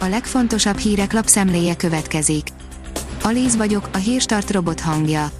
a 0.00 0.08
legfontosabb 0.08 0.78
hírek 0.78 1.12
lapszemléje 1.12 1.76
következik. 1.76 2.48
Alíz 3.22 3.56
vagyok, 3.56 3.88
a 3.92 3.96
hírstart 3.96 4.50
robot 4.50 4.80
hangja. 4.80 5.30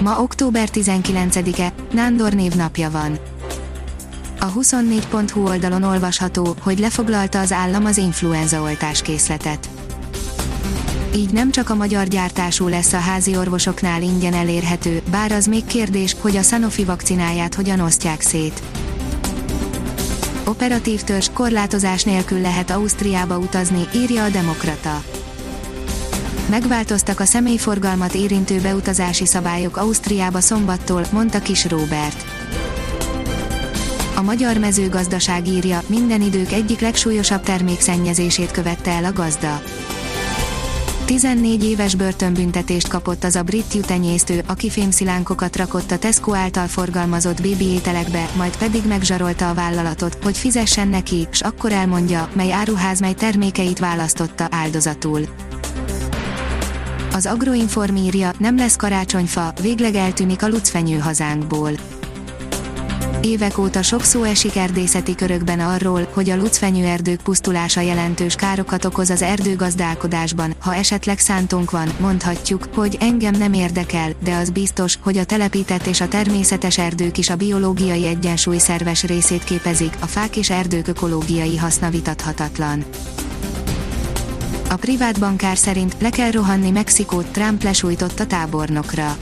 Ma 0.00 0.20
október 0.20 0.68
19-e, 0.72 1.72
Nándor 1.92 2.32
névnapja 2.32 2.90
van. 2.90 3.18
A 4.40 4.52
24.hu 4.52 5.46
oldalon 5.48 5.82
olvasható, 5.82 6.56
hogy 6.62 6.78
lefoglalta 6.78 7.40
az 7.40 7.52
állam 7.52 7.84
az 7.84 7.96
influenza 7.96 8.60
oltás 8.60 9.02
készletet. 9.02 9.68
Így 11.14 11.32
nem 11.32 11.50
csak 11.50 11.70
a 11.70 11.74
magyar 11.74 12.06
gyártású 12.06 12.68
lesz 12.68 12.92
a 12.92 12.98
házi 12.98 13.36
orvosoknál 13.36 14.02
ingyen 14.02 14.34
elérhető, 14.34 15.02
bár 15.10 15.32
az 15.32 15.46
még 15.46 15.64
kérdés, 15.64 16.16
hogy 16.20 16.36
a 16.36 16.42
Sanofi 16.42 16.84
vakcináját 16.84 17.54
hogyan 17.54 17.80
osztják 17.80 18.20
szét. 18.20 18.62
Operatív 20.48 21.02
törzs 21.02 21.28
korlátozás 21.32 22.02
nélkül 22.02 22.40
lehet 22.40 22.70
Ausztriába 22.70 23.38
utazni, 23.38 23.88
írja 23.94 24.24
a 24.24 24.28
Demokrata. 24.28 25.02
Megváltoztak 26.50 27.20
a 27.20 27.24
személyforgalmat 27.24 28.14
érintő 28.14 28.60
beutazási 28.60 29.26
szabályok 29.26 29.76
Ausztriába 29.76 30.40
szombattól, 30.40 31.06
mondta 31.12 31.38
Kis 31.38 31.68
Róbert. 31.68 32.24
A 34.16 34.22
magyar 34.22 34.58
mezőgazdaság 34.58 35.48
írja, 35.48 35.82
minden 35.86 36.22
idők 36.22 36.52
egyik 36.52 36.80
legsúlyosabb 36.80 37.42
termékszennyezését 37.42 38.50
követte 38.50 38.90
el 38.90 39.04
a 39.04 39.12
gazda. 39.12 39.62
14 41.06 41.64
éves 41.64 41.94
börtönbüntetést 41.94 42.88
kapott 42.88 43.24
az 43.24 43.36
a 43.36 43.42
brit 43.42 43.74
jutenyésztő, 43.74 44.42
aki 44.46 44.70
fémszilánkokat 44.70 45.56
rakott 45.56 45.90
a 45.90 45.98
Tesco 45.98 46.34
által 46.34 46.66
forgalmazott 46.66 47.42
bébi 47.42 47.64
ételekbe, 47.64 48.30
majd 48.36 48.56
pedig 48.56 48.86
megzsarolta 48.86 49.48
a 49.48 49.54
vállalatot, 49.54 50.18
hogy 50.22 50.38
fizessen 50.38 50.88
neki, 50.88 51.26
s 51.30 51.40
akkor 51.40 51.72
elmondja, 51.72 52.28
mely 52.32 52.52
áruház 52.52 53.00
mely 53.00 53.12
termékeit 53.12 53.78
választotta 53.78 54.48
áldozatul. 54.50 55.20
Az 57.12 57.26
Agroinform 57.26 57.96
írja, 57.96 58.30
nem 58.38 58.56
lesz 58.56 58.76
karácsonyfa, 58.76 59.52
végleg 59.60 59.94
eltűnik 59.94 60.42
a 60.42 60.48
lucfenyő 60.48 60.98
hazánkból. 60.98 61.70
Évek 63.26 63.58
óta 63.58 63.82
sok 63.82 64.02
szó 64.02 64.22
esik 64.22 64.56
erdészeti 64.56 65.14
körökben 65.14 65.60
arról, 65.60 66.08
hogy 66.12 66.30
a 66.30 66.36
lucfenyőerdők 66.36 67.22
pusztulása 67.22 67.80
jelentős 67.80 68.34
károkat 68.34 68.84
okoz 68.84 69.10
az 69.10 69.22
erdőgazdálkodásban. 69.22 70.54
Ha 70.58 70.74
esetleg 70.74 71.18
szántónk 71.18 71.70
van, 71.70 71.88
mondhatjuk, 72.00 72.68
hogy 72.74 72.96
engem 73.00 73.34
nem 73.34 73.52
érdekel, 73.52 74.12
de 74.24 74.34
az 74.34 74.50
biztos, 74.50 74.98
hogy 75.02 75.18
a 75.18 75.24
telepített 75.24 75.86
és 75.86 76.00
a 76.00 76.08
természetes 76.08 76.78
erdők 76.78 77.18
is 77.18 77.30
a 77.30 77.36
biológiai 77.36 78.06
egyensúly 78.06 78.58
szerves 78.58 79.02
részét 79.02 79.44
képezik, 79.44 79.96
a 80.00 80.06
fák 80.06 80.36
és 80.36 80.50
erdők 80.50 80.86
ökológiai 80.86 81.56
haszna 81.56 81.90
vitathatatlan. 81.90 82.84
A 84.70 84.74
privát 84.74 85.20
bankár 85.20 85.56
szerint 85.56 85.96
le 85.98 86.10
kell 86.10 86.30
rohanni 86.30 86.70
Mexikót, 86.70 87.26
Trump 87.26 87.62
lesújtott 87.62 88.20
a 88.20 88.26
tábornokra. 88.26 89.16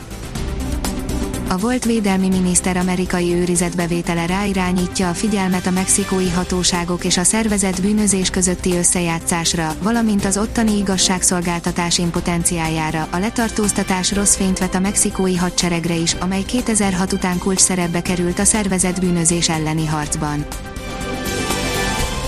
A 1.49 1.59
volt 1.59 1.85
védelmi 1.85 2.29
miniszter 2.29 2.77
amerikai 2.77 3.35
őrizetbevétele 3.35 4.27
ráirányítja 4.27 5.09
a 5.09 5.15
figyelmet 5.15 5.67
a 5.67 5.71
mexikói 5.71 6.31
hatóságok 6.31 7.05
és 7.05 7.17
a 7.17 7.25
szervezet 7.25 7.81
bűnözés 7.83 8.31
közötti 8.31 8.77
összejátszásra, 8.77 9.75
valamint 9.83 10.25
az 10.25 10.39
ottani 10.39 10.77
igazságszolgáltatás 10.77 11.99
impotenciájára. 11.99 13.09
A 13.11 13.19
letartóztatás 13.19 14.13
rossz 14.13 14.37
fényt 14.37 14.59
vet 14.59 14.75
a 14.75 14.81
mexikói 14.81 15.37
hadseregre 15.37 15.95
is, 15.95 16.13
amely 16.13 16.43
2006 16.43 17.13
után 17.13 17.39
kulcs 17.39 17.61
szerepbe 17.61 18.03
került 18.03 18.39
a 18.39 18.45
szervezet 18.45 19.01
bűnözés 19.01 19.49
elleni 19.49 19.87
harcban. 19.87 20.47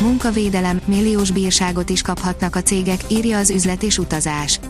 Munkavédelem, 0.00 0.80
milliós 0.84 1.30
bírságot 1.30 1.90
is 1.90 2.02
kaphatnak 2.02 2.56
a 2.56 2.62
cégek, 2.62 3.00
írja 3.08 3.38
az 3.38 3.50
üzlet 3.50 3.82
és 3.82 3.98
utazás. 3.98 4.60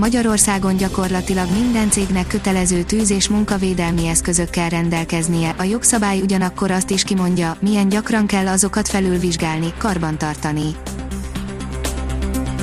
Magyarországon 0.00 0.76
gyakorlatilag 0.76 1.50
minden 1.52 1.90
cégnek 1.90 2.26
kötelező 2.26 2.82
tűz- 2.82 3.10
és 3.10 3.28
munkavédelmi 3.28 4.06
eszközökkel 4.06 4.68
rendelkeznie, 4.68 5.54
a 5.58 5.62
jogszabály 5.62 6.20
ugyanakkor 6.20 6.70
azt 6.70 6.90
is 6.90 7.02
kimondja, 7.02 7.56
milyen 7.60 7.88
gyakran 7.88 8.26
kell 8.26 8.46
azokat 8.46 8.88
felülvizsgálni, 8.88 9.72
karbantartani. 9.78 10.74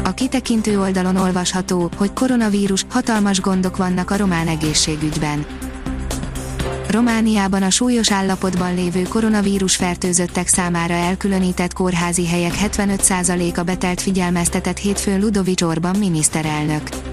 A 0.04 0.14
kitekintő 0.14 0.80
oldalon 0.80 1.16
olvasható, 1.16 1.90
hogy 1.98 2.14
koronavírus, 2.14 2.86
hatalmas 2.90 3.42
gondok 3.42 3.78
vannak 3.78 4.12
a 4.12 4.18
román 4.18 4.48
egészségügyben 4.48 5.46
Romániában 6.90 7.64
a 7.64 7.70
súlyos 7.70 8.12
állapotban 8.12 8.76
lévő 8.76 9.02
koronavírus 9.02 9.76
fertőzöttek 9.76 10.48
számára 10.48 10.94
elkülönített 10.94 11.74
kórházi 11.74 12.28
helyek 12.28 12.54
75%-a 12.62 13.64
betelt 13.64 14.02
figyelmeztetett 14.02 14.78
hétfőn 14.78 15.20
Ludovic 15.20 15.62
Orban 15.62 15.96
miniszterelnök. 15.98 17.07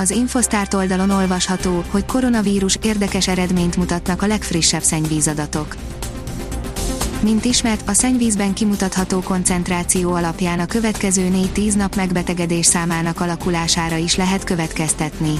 Az 0.00 0.10
Infosztárt 0.10 0.74
oldalon 0.74 1.10
olvasható, 1.10 1.84
hogy 1.90 2.04
koronavírus 2.04 2.78
érdekes 2.82 3.28
eredményt 3.28 3.76
mutatnak 3.76 4.22
a 4.22 4.26
legfrissebb 4.26 4.82
szennyvízadatok. 4.82 5.76
Mint 7.22 7.44
ismert, 7.44 7.88
a 7.88 7.92
szennyvízben 7.92 8.54
kimutatható 8.54 9.20
koncentráció 9.20 10.12
alapján 10.12 10.60
a 10.60 10.66
következő 10.66 11.30
4-10 11.54 11.76
nap 11.76 11.94
megbetegedés 11.94 12.66
számának 12.66 13.20
alakulására 13.20 13.96
is 13.96 14.16
lehet 14.16 14.44
következtetni. 14.44 15.38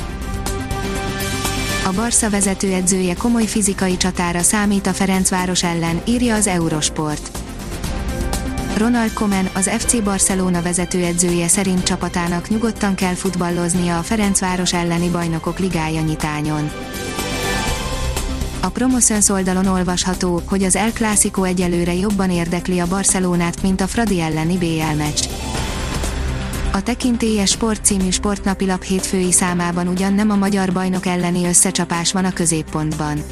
A 1.86 1.92
Barca 1.92 2.30
vezetőedzője 2.30 3.14
komoly 3.14 3.46
fizikai 3.46 3.96
csatára 3.96 4.42
számít 4.42 4.86
a 4.86 4.92
Ferencváros 4.92 5.62
ellen, 5.62 6.00
írja 6.04 6.34
az 6.34 6.46
Eurosport. 6.46 7.39
Ronald 8.76 9.12
Koeman, 9.12 9.48
az 9.54 9.70
FC 9.78 10.02
Barcelona 10.02 10.62
vezetőedzője 10.62 11.48
szerint 11.48 11.82
csapatának 11.82 12.48
nyugodtan 12.48 12.94
kell 12.94 13.14
futballoznia 13.14 13.98
a 13.98 14.02
Ferencváros 14.02 14.72
elleni 14.72 15.08
bajnokok 15.08 15.58
ligája 15.58 16.00
nyitányon. 16.00 16.70
A 18.60 18.68
Promoszöns 18.68 19.28
oldalon 19.28 19.66
olvasható, 19.66 20.42
hogy 20.48 20.62
az 20.62 20.76
El 20.76 20.92
Clásico 20.92 21.42
egyelőre 21.42 21.94
jobban 21.94 22.30
érdekli 22.30 22.78
a 22.78 22.86
Barcelonát, 22.86 23.62
mint 23.62 23.80
a 23.80 23.86
Fradi 23.86 24.20
elleni 24.20 24.58
BL 24.58 24.96
meccs. 24.96 25.24
A 26.72 26.82
tekintélyes 26.82 27.50
sport 27.50 27.84
című 27.84 28.10
sportnapilap 28.10 28.82
hétfői 28.82 29.32
számában 29.32 29.88
ugyan 29.88 30.12
nem 30.12 30.30
a 30.30 30.36
magyar 30.36 30.72
bajnok 30.72 31.06
elleni 31.06 31.46
összecsapás 31.46 32.12
van 32.12 32.24
a 32.24 32.32
középpontban. 32.32 33.22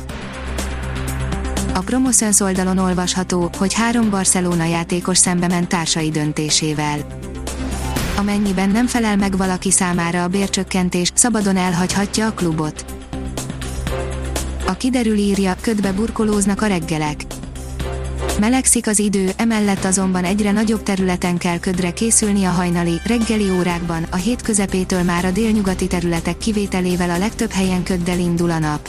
A 1.78 1.81
Promoszöns 1.81 2.41
oldalon 2.41 2.78
olvasható, 2.78 3.50
hogy 3.59 3.75
három 3.75 4.11
Barcelona 4.11 4.65
játékos 4.65 5.19
szembe 5.19 5.49
ment 5.49 5.69
társai 5.69 6.11
döntésével. 6.11 6.99
Amennyiben 8.16 8.71
nem 8.71 8.87
felel 8.87 9.16
meg 9.16 9.37
valaki 9.37 9.71
számára 9.71 10.22
a 10.22 10.28
bércsökkentés, 10.28 11.11
szabadon 11.15 11.56
elhagyhatja 11.56 12.27
a 12.27 12.33
klubot. 12.33 12.84
A 14.66 14.72
kiderül 14.77 15.16
írja, 15.16 15.56
ködbe 15.61 15.93
burkolóznak 15.93 16.62
a 16.62 16.66
reggelek 16.66 17.25
Melegszik 18.41 18.87
az 18.87 18.99
idő, 18.99 19.31
emellett 19.37 19.84
azonban 19.84 20.25
egyre 20.25 20.53
nagyobb 20.53 20.83
területen 20.83 21.39
kell 21.39 21.59
ködre 21.59 21.93
készülni 21.93 22.45
a 22.45 22.50
hajnali, 22.50 23.00
reggeli 23.05 23.50
órákban, 23.50 24.06
a 24.10 24.16
hét 24.16 24.43
közepétől 24.43 25.03
már 25.03 25.25
a 25.25 25.31
délnyugati 25.31 25.87
területek 25.87 26.39
kivételével 26.39 27.10
a 27.10 27.19
legtöbb 27.19 27.50
helyen 27.50 27.83
köddel 27.83 28.19
indul 28.19 28.50
a 28.50 28.59
nap. 28.59 28.89